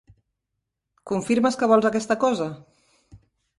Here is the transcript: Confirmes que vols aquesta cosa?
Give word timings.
Confirmes 1.11 1.59
que 1.61 1.71
vols 1.73 1.89
aquesta 1.91 2.19
cosa? 2.27 2.51